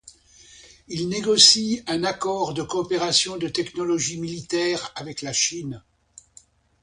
[0.87, 5.83] Il négocie un accord de coopération de technologie militaire avec la Chine.